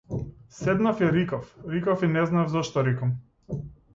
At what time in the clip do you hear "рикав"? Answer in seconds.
1.11-1.57, 1.67-2.03